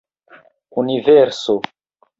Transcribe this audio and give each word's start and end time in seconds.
universo 0.81 1.61